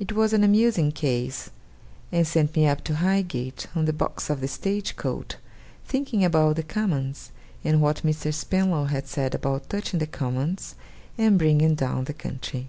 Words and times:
It 0.00 0.10
was 0.10 0.32
an 0.32 0.42
amusing 0.42 0.90
case; 0.90 1.50
and 2.10 2.26
sent 2.26 2.56
me 2.56 2.66
up 2.66 2.82
to 2.82 2.96
Highgate, 2.96 3.68
on 3.72 3.84
the 3.84 3.92
box 3.92 4.30
of 4.30 4.40
the 4.40 4.48
stage 4.48 4.96
coach, 4.96 5.36
thinking 5.86 6.24
about 6.24 6.56
the 6.56 6.64
Commons, 6.64 7.30
and 7.62 7.80
what 7.80 8.02
Mr. 8.02 8.34
Spenlow 8.34 8.86
had 8.86 9.06
said 9.06 9.36
about 9.36 9.70
touching 9.70 10.00
the 10.00 10.08
Commons 10.08 10.74
and 11.16 11.38
bringing 11.38 11.76
down 11.76 12.06
the 12.06 12.14
country. 12.14 12.68